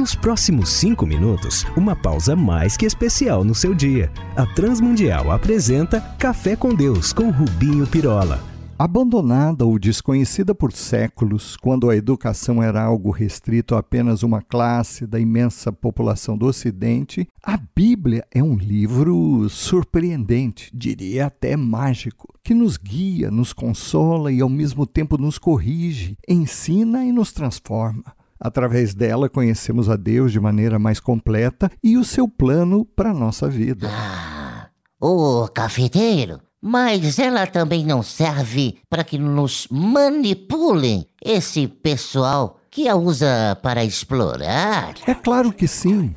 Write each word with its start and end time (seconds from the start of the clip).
Nos 0.00 0.14
próximos 0.14 0.70
cinco 0.70 1.04
minutos, 1.04 1.66
uma 1.76 1.94
pausa 1.94 2.34
mais 2.34 2.74
que 2.74 2.86
especial 2.86 3.44
no 3.44 3.54
seu 3.54 3.74
dia. 3.74 4.10
A 4.34 4.46
Transmundial 4.46 5.30
apresenta 5.30 6.00
Café 6.18 6.56
com 6.56 6.74
Deus 6.74 7.12
com 7.12 7.28
Rubinho 7.28 7.86
Pirola. 7.86 8.42
Abandonada 8.78 9.66
ou 9.66 9.78
desconhecida 9.78 10.54
por 10.54 10.72
séculos, 10.72 11.54
quando 11.54 11.90
a 11.90 11.94
educação 11.94 12.62
era 12.62 12.82
algo 12.82 13.10
restrito 13.10 13.74
a 13.74 13.80
apenas 13.80 14.22
uma 14.22 14.40
classe 14.40 15.06
da 15.06 15.20
imensa 15.20 15.70
população 15.70 16.34
do 16.34 16.46
Ocidente, 16.46 17.28
a 17.42 17.58
Bíblia 17.76 18.24
é 18.32 18.42
um 18.42 18.54
livro 18.54 19.50
surpreendente, 19.50 20.70
diria 20.72 21.26
até 21.26 21.58
mágico, 21.58 22.32
que 22.42 22.54
nos 22.54 22.78
guia, 22.78 23.30
nos 23.30 23.52
consola 23.52 24.32
e 24.32 24.40
ao 24.40 24.48
mesmo 24.48 24.86
tempo 24.86 25.18
nos 25.18 25.36
corrige, 25.36 26.16
ensina 26.26 27.04
e 27.04 27.12
nos 27.12 27.32
transforma. 27.32 28.18
Através 28.40 28.94
dela, 28.94 29.28
conhecemos 29.28 29.90
a 29.90 29.96
Deus 29.96 30.32
de 30.32 30.40
maneira 30.40 30.78
mais 30.78 30.98
completa 30.98 31.70
e 31.84 31.98
o 31.98 32.04
seu 32.04 32.26
plano 32.26 32.86
para 32.86 33.10
a 33.10 33.14
nossa 33.14 33.48
vida. 33.48 33.90
Ah, 33.92 34.70
o 34.98 35.46
cafeteiro. 35.48 36.40
Mas 36.62 37.18
ela 37.18 37.46
também 37.46 37.84
não 37.86 38.02
serve 38.02 38.78
para 38.88 39.02
que 39.04 39.18
nos 39.18 39.66
manipulem 39.70 41.06
esse 41.22 41.66
pessoal 41.66 42.58
que 42.70 42.86
a 42.88 42.94
usa 42.96 43.58
para 43.62 43.84
explorar? 43.84 44.94
É 45.06 45.14
claro 45.14 45.52
que 45.52 45.66
sim. 45.66 46.14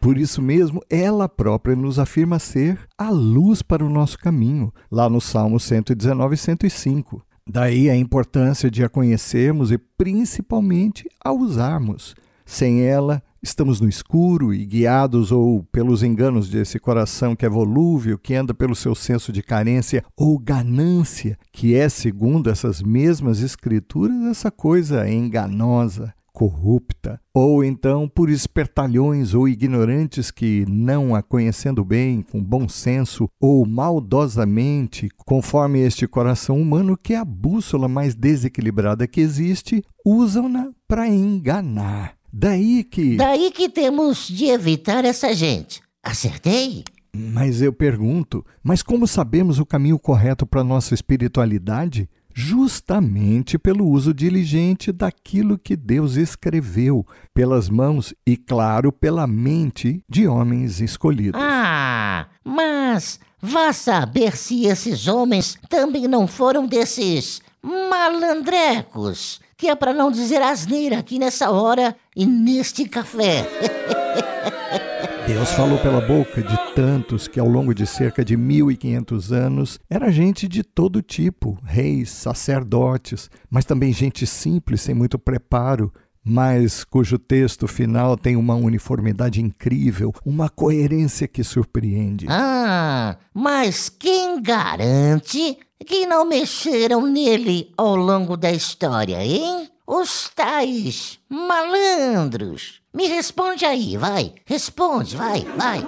Por 0.00 0.16
isso 0.16 0.40
mesmo, 0.40 0.80
ela 0.88 1.28
própria 1.28 1.74
nos 1.74 1.98
afirma 1.98 2.38
ser 2.38 2.78
a 2.96 3.10
luz 3.10 3.62
para 3.62 3.84
o 3.84 3.90
nosso 3.90 4.18
caminho, 4.18 4.72
lá 4.90 5.08
no 5.08 5.20
Salmo 5.20 5.58
119 5.58 6.34
e 6.34 6.38
105. 6.38 7.22
Daí 7.50 7.88
a 7.88 7.96
importância 7.96 8.70
de 8.70 8.84
a 8.84 8.90
conhecermos 8.90 9.72
e 9.72 9.78
principalmente 9.78 11.08
a 11.24 11.32
usarmos. 11.32 12.14
Sem 12.44 12.82
ela, 12.82 13.22
estamos 13.42 13.80
no 13.80 13.88
escuro 13.88 14.52
e 14.52 14.66
guiados 14.66 15.32
ou 15.32 15.62
pelos 15.72 16.02
enganos 16.02 16.50
desse 16.50 16.78
coração 16.78 17.34
que 17.34 17.46
é 17.46 17.48
volúvel, 17.48 18.18
que 18.18 18.34
anda 18.34 18.52
pelo 18.52 18.74
seu 18.74 18.94
senso 18.94 19.32
de 19.32 19.42
carência 19.42 20.04
ou 20.14 20.38
ganância, 20.38 21.38
que 21.50 21.74
é, 21.74 21.88
segundo 21.88 22.50
essas 22.50 22.82
mesmas 22.82 23.40
escrituras, 23.40 24.16
essa 24.26 24.50
coisa 24.50 25.08
enganosa 25.10 26.14
corrupta, 26.38 27.20
ou 27.34 27.64
então 27.64 28.08
por 28.08 28.30
espertalhões 28.30 29.34
ou 29.34 29.48
ignorantes 29.48 30.30
que, 30.30 30.64
não 30.68 31.12
a 31.12 31.20
conhecendo 31.20 31.84
bem, 31.84 32.22
com 32.22 32.40
bom 32.40 32.68
senso 32.68 33.28
ou 33.40 33.66
maldosamente, 33.66 35.08
conforme 35.26 35.80
este 35.80 36.06
coração 36.06 36.56
humano, 36.62 36.96
que 36.96 37.12
é 37.12 37.16
a 37.16 37.24
bússola 37.24 37.88
mais 37.88 38.14
desequilibrada 38.14 39.04
que 39.08 39.20
existe, 39.20 39.82
usam-na 40.06 40.70
para 40.86 41.08
enganar. 41.08 42.14
Daí 42.32 42.84
que. 42.84 43.16
Daí 43.16 43.50
que 43.50 43.68
temos 43.68 44.28
de 44.28 44.44
evitar 44.44 45.04
essa 45.04 45.34
gente. 45.34 45.82
Acertei? 46.00 46.84
Mas 47.12 47.60
eu 47.60 47.72
pergunto, 47.72 48.46
mas 48.62 48.80
como 48.80 49.08
sabemos 49.08 49.58
o 49.58 49.66
caminho 49.66 49.98
correto 49.98 50.46
para 50.46 50.62
nossa 50.62 50.94
espiritualidade? 50.94 52.08
Justamente 52.40 53.58
pelo 53.58 53.84
uso 53.84 54.14
diligente 54.14 54.92
daquilo 54.92 55.58
que 55.58 55.74
Deus 55.74 56.14
escreveu 56.14 57.04
pelas 57.34 57.68
mãos 57.68 58.14
e, 58.24 58.36
claro, 58.36 58.92
pela 58.92 59.26
mente 59.26 60.04
de 60.08 60.28
homens 60.28 60.80
escolhidos. 60.80 61.40
Ah, 61.42 62.28
mas 62.44 63.18
vá 63.42 63.72
saber 63.72 64.36
se 64.36 64.66
esses 64.66 65.08
homens 65.08 65.58
também 65.68 66.06
não 66.06 66.28
foram 66.28 66.64
desses 66.64 67.42
malandrecos, 67.60 69.40
que 69.56 69.66
é 69.66 69.74
para 69.74 69.92
não 69.92 70.08
dizer 70.08 70.40
asneira 70.40 70.96
aqui 70.96 71.18
nessa 71.18 71.50
hora 71.50 71.96
e 72.14 72.24
neste 72.24 72.88
café. 72.88 73.48
Deus 75.28 75.52
falou 75.52 75.78
pela 75.78 76.00
boca 76.00 76.42
de 76.42 76.56
tantos 76.74 77.28
que, 77.28 77.38
ao 77.38 77.46
longo 77.46 77.74
de 77.74 77.86
cerca 77.86 78.24
de 78.24 78.34
1500 78.34 79.30
anos, 79.30 79.78
era 79.90 80.10
gente 80.10 80.48
de 80.48 80.62
todo 80.62 81.02
tipo, 81.02 81.58
reis, 81.62 82.08
sacerdotes, 82.08 83.30
mas 83.50 83.66
também 83.66 83.92
gente 83.92 84.26
simples, 84.26 84.80
sem 84.80 84.94
muito 84.94 85.18
preparo, 85.18 85.92
mas 86.24 86.82
cujo 86.82 87.18
texto 87.18 87.68
final 87.68 88.16
tem 88.16 88.36
uma 88.36 88.54
uniformidade 88.54 89.42
incrível, 89.42 90.14
uma 90.24 90.48
coerência 90.48 91.28
que 91.28 91.44
surpreende. 91.44 92.24
Ah, 92.30 93.18
mas 93.34 93.90
quem 93.90 94.40
garante 94.40 95.58
que 95.86 96.06
não 96.06 96.24
mexeram 96.24 97.02
nele 97.06 97.70
ao 97.76 97.94
longo 97.96 98.34
da 98.34 98.50
história, 98.50 99.22
hein? 99.22 99.68
Os 99.90 100.30
tais 100.36 101.18
malandros. 101.30 102.82
Me 102.94 103.06
responde 103.06 103.64
aí, 103.64 103.96
vai. 103.96 104.34
Responde, 104.44 105.16
vai, 105.16 105.40
vai. 105.56 105.82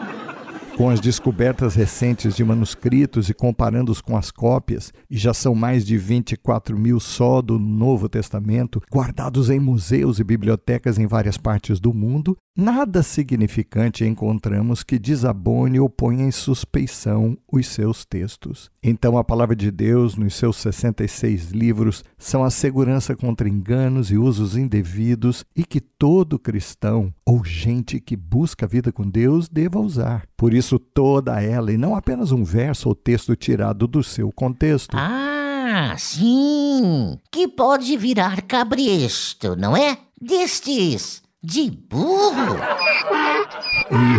Com 0.74 0.88
as 0.88 1.00
descobertas 1.00 1.74
recentes 1.74 2.34
de 2.34 2.42
manuscritos 2.42 3.28
e 3.28 3.34
comparando-os 3.34 4.00
com 4.00 4.16
as 4.16 4.30
cópias, 4.30 4.90
e 5.10 5.18
já 5.18 5.34
são 5.34 5.54
mais 5.54 5.84
de 5.84 5.98
24 5.98 6.78
mil 6.78 6.98
só 6.98 7.42
do 7.42 7.58
Novo 7.58 8.08
Testamento, 8.08 8.80
guardados 8.90 9.50
em 9.50 9.60
museus 9.60 10.18
e 10.18 10.24
bibliotecas 10.24 10.98
em 10.98 11.06
várias 11.06 11.36
partes 11.36 11.78
do 11.78 11.92
mundo, 11.92 12.38
nada 12.56 13.02
significante 13.02 14.06
encontramos 14.06 14.82
que 14.82 14.98
desabone 14.98 15.78
ou 15.78 15.90
ponha 15.90 16.24
em 16.24 16.30
suspeição 16.30 17.36
os 17.52 17.66
seus 17.66 18.06
textos. 18.06 18.70
Então, 18.82 19.18
a 19.18 19.24
palavra 19.24 19.54
de 19.54 19.70
Deus, 19.70 20.16
nos 20.16 20.34
seus 20.34 20.56
66 20.56 21.50
livros, 21.50 22.02
são 22.16 22.42
a 22.42 22.50
segurança 22.50 23.14
contra 23.14 23.48
enganos 23.48 24.10
e 24.10 24.16
usos 24.16 24.56
indevidos 24.56 25.44
e 25.54 25.64
que 25.64 25.80
todo 25.80 26.38
cristão 26.38 27.12
ou 27.26 27.44
gente 27.44 28.00
que 28.00 28.16
busca 28.16 28.64
a 28.64 28.68
vida 28.68 28.90
com 28.90 29.06
Deus 29.06 29.50
deva 29.50 29.78
usar. 29.78 30.24
Por 30.34 30.54
isso, 30.54 30.78
toda 30.78 31.42
ela, 31.42 31.70
e 31.70 31.76
não 31.76 31.94
apenas 31.94 32.32
um 32.32 32.42
verso 32.42 32.88
ou 32.88 32.94
texto 32.94 33.36
tirado 33.36 33.86
do 33.86 34.02
seu 34.02 34.32
contexto. 34.32 34.96
Ah, 34.96 35.94
sim! 35.98 37.18
Que 37.30 37.46
pode 37.46 37.98
virar 37.98 38.40
cabresto, 38.42 39.54
não 39.56 39.76
é? 39.76 39.98
Destes 40.18 41.22
de 41.42 41.70
burro. 41.70 42.56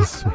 Isso. 0.01 0.25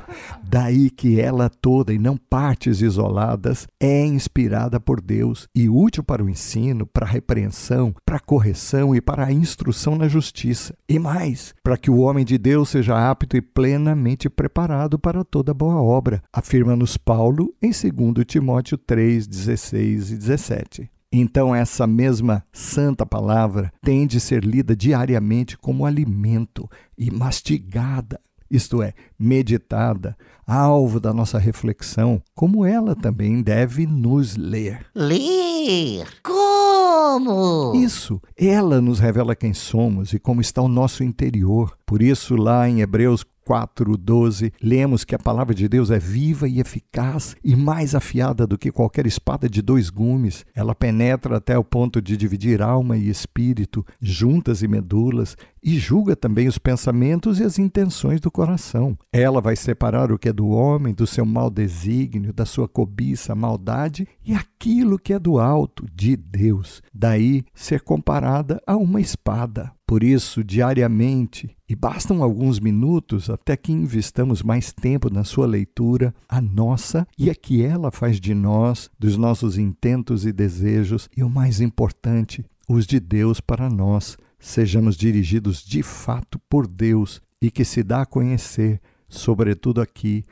Daí 0.42 0.88
que 0.88 1.20
ela 1.20 1.50
toda, 1.50 1.92
e 1.92 1.98
não 1.98 2.16
partes 2.16 2.80
isoladas, 2.80 3.66
é 3.80 4.06
inspirada 4.06 4.78
por 4.78 5.00
Deus 5.00 5.48
e 5.54 5.68
útil 5.68 6.04
para 6.04 6.22
o 6.22 6.30
ensino, 6.30 6.86
para 6.86 7.04
a 7.04 7.08
repreensão, 7.08 7.94
para 8.04 8.16
a 8.16 8.20
correção 8.20 8.94
e 8.94 9.00
para 9.00 9.26
a 9.26 9.32
instrução 9.32 9.96
na 9.96 10.08
justiça. 10.08 10.74
E 10.88 10.98
mais, 10.98 11.52
para 11.62 11.76
que 11.76 11.90
o 11.90 11.98
homem 11.98 12.24
de 12.24 12.38
Deus 12.38 12.70
seja 12.70 13.10
apto 13.10 13.36
e 13.36 13.42
plenamente 13.42 14.30
preparado 14.30 14.98
para 14.98 15.24
toda 15.24 15.52
boa 15.52 15.82
obra, 15.82 16.22
afirma-nos 16.32 16.96
Paulo 16.96 17.52
em 17.60 17.70
2 17.70 18.24
Timóteo 18.26 18.78
3, 18.78 19.26
16 19.26 20.12
e 20.12 20.16
17. 20.16 20.95
Então, 21.12 21.54
essa 21.54 21.86
mesma 21.86 22.44
santa 22.52 23.06
palavra 23.06 23.72
tem 23.82 24.06
de 24.06 24.20
ser 24.20 24.44
lida 24.44 24.74
diariamente 24.74 25.56
como 25.56 25.86
alimento 25.86 26.68
e 26.98 27.10
mastigada, 27.10 28.20
isto 28.50 28.82
é, 28.82 28.92
meditada, 29.18 30.16
alvo 30.46 31.00
da 31.00 31.12
nossa 31.12 31.38
reflexão, 31.38 32.22
como 32.34 32.64
ela 32.64 32.94
também 32.94 33.42
deve 33.42 33.86
nos 33.86 34.36
ler. 34.36 34.86
Ler? 34.94 36.06
Como? 36.22 37.72
Isso, 37.74 38.20
ela 38.36 38.80
nos 38.80 38.98
revela 38.98 39.34
quem 39.34 39.54
somos 39.54 40.12
e 40.12 40.18
como 40.18 40.40
está 40.40 40.60
o 40.62 40.68
nosso 40.68 41.02
interior. 41.02 41.76
Por 41.86 42.02
isso, 42.02 42.36
lá 42.36 42.68
em 42.68 42.80
Hebreus 42.80 43.24
4:12, 43.46 44.52
lemos 44.60 45.04
que 45.04 45.14
a 45.14 45.18
palavra 45.18 45.54
de 45.54 45.68
Deus 45.68 45.90
é 45.90 45.98
viva 45.98 46.48
e 46.48 46.58
eficaz 46.58 47.36
e 47.44 47.54
mais 47.54 47.94
afiada 47.94 48.46
do 48.46 48.58
que 48.58 48.72
qualquer 48.72 49.06
espada 49.06 49.48
de 49.48 49.62
dois 49.62 49.88
gumes. 49.88 50.44
Ela 50.54 50.74
penetra 50.74 51.36
até 51.36 51.56
o 51.56 51.62
ponto 51.62 52.02
de 52.02 52.16
dividir 52.16 52.60
alma 52.60 52.96
e 52.96 53.08
espírito, 53.08 53.86
juntas 54.00 54.62
e 54.62 54.68
medulas, 54.68 55.36
e 55.62 55.78
julga 55.78 56.16
também 56.16 56.48
os 56.48 56.58
pensamentos 56.58 57.40
e 57.40 57.44
as 57.44 57.58
intenções 57.58 58.20
do 58.20 58.30
coração. 58.30 58.96
Ela 59.12 59.40
vai 59.40 59.56
separar 59.56 60.12
o 60.12 60.18
que 60.18 60.28
é 60.28 60.32
do 60.32 60.48
homem, 60.48 60.94
do 60.94 61.06
seu 61.06 61.26
mau 61.26 61.50
desígnio, 61.50 62.32
da 62.32 62.44
sua 62.44 62.68
cobiça, 62.68 63.34
maldade 63.34 64.06
e 64.24 64.34
aquilo 64.34 64.98
que 64.98 65.12
é 65.12 65.18
do 65.18 65.38
alto, 65.38 65.84
de 65.92 66.16
Deus. 66.16 66.82
Daí 66.92 67.44
ser 67.54 67.80
comparada 67.80 68.60
a 68.66 68.76
uma 68.76 69.00
espada. 69.00 69.75
Por 69.86 70.02
isso, 70.02 70.42
diariamente, 70.42 71.56
e 71.68 71.76
bastam 71.76 72.20
alguns 72.20 72.58
minutos 72.58 73.30
até 73.30 73.56
que 73.56 73.70
investamos 73.70 74.42
mais 74.42 74.72
tempo 74.72 75.08
na 75.08 75.22
sua 75.22 75.46
leitura, 75.46 76.12
a 76.28 76.40
nossa 76.40 77.06
e 77.16 77.30
a 77.30 77.34
que 77.36 77.62
ela 77.62 77.92
faz 77.92 78.20
de 78.20 78.34
nós, 78.34 78.90
dos 78.98 79.16
nossos 79.16 79.56
intentos 79.56 80.26
e 80.26 80.32
desejos, 80.32 81.08
e 81.16 81.22
o 81.22 81.30
mais 81.30 81.60
importante, 81.60 82.44
os 82.68 82.84
de 82.84 82.98
Deus 82.98 83.40
para 83.40 83.70
nós, 83.70 84.18
sejamos 84.40 84.96
dirigidos 84.96 85.62
de 85.62 85.84
fato 85.84 86.40
por 86.50 86.66
Deus 86.66 87.22
e 87.40 87.48
que 87.48 87.64
se 87.64 87.84
dá 87.84 88.02
a 88.02 88.06
conhecer, 88.06 88.80
sobretudo 89.08 89.80
aqui, 89.80 90.24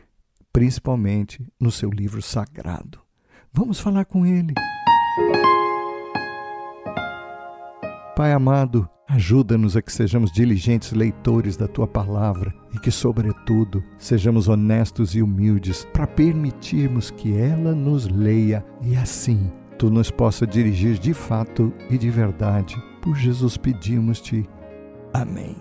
principalmente 0.52 1.46
no 1.60 1.70
seu 1.70 1.90
livro 1.90 2.20
sagrado. 2.20 2.98
Vamos 3.52 3.78
falar 3.78 4.04
com 4.04 4.26
ele. 4.26 4.52
Pai 8.16 8.32
amado, 8.32 8.88
ajuda-nos 9.14 9.76
a 9.76 9.82
que 9.82 9.92
sejamos 9.92 10.32
diligentes 10.32 10.92
leitores 10.92 11.56
da 11.56 11.68
tua 11.68 11.86
palavra 11.86 12.52
e 12.74 12.78
que, 12.78 12.90
sobretudo, 12.90 13.82
sejamos 13.96 14.48
honestos 14.48 15.14
e 15.14 15.22
humildes 15.22 15.86
para 15.92 16.06
permitirmos 16.06 17.10
que 17.10 17.36
ela 17.36 17.74
nos 17.74 18.08
leia 18.08 18.64
e 18.82 18.96
assim 18.96 19.50
tu 19.78 19.88
nos 19.88 20.10
possa 20.10 20.46
dirigir 20.46 20.98
de 20.98 21.14
fato 21.14 21.72
e 21.88 21.96
de 21.96 22.10
verdade. 22.10 22.76
Por 23.00 23.16
Jesus 23.16 23.56
pedimos-te. 23.56 24.48
Amém. 25.12 25.56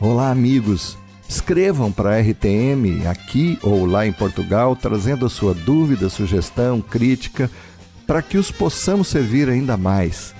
Olá, 0.00 0.30
amigos. 0.30 0.96
Escrevam 1.28 1.92
para 1.92 2.16
a 2.16 2.20
RTM 2.20 3.06
aqui 3.06 3.58
ou 3.62 3.84
lá 3.84 4.06
em 4.06 4.12
Portugal, 4.12 4.74
trazendo 4.74 5.26
a 5.26 5.30
sua 5.30 5.54
dúvida, 5.54 6.08
sugestão, 6.08 6.80
crítica 6.80 7.50
para 8.10 8.22
que 8.22 8.36
os 8.36 8.50
possamos 8.50 9.06
servir 9.06 9.48
ainda 9.48 9.76
mais. 9.76 10.34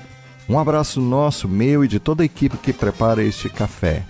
Um 0.49 0.59
abraço 0.59 1.01
nosso, 1.01 1.49
meu 1.49 1.85
e 1.85 1.89
de 1.89 2.01
toda 2.01 2.25
a 2.25 2.27
equipe 2.27 2.57
que 2.57 2.73
prepara 2.73 3.23
este 3.23 3.49
café. 3.49 4.03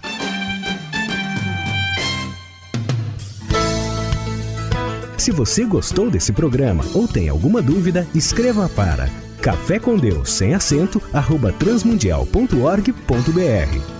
Se 5.19 5.31
você 5.31 5.67
gostou 5.67 6.11
desse 6.11 6.33
programa 6.33 6.83
ou 6.95 7.07
tem 7.07 7.29
alguma 7.29 7.61
dúvida, 7.61 8.09
escreva 8.15 8.67
para 8.71 9.11
café 9.43 9.79
com 9.79 9.99
Deus 9.99 10.31
sem 10.31 10.55
acento 10.55 10.99
arroba 11.13 11.53
transmundial.org.br 11.53 14.00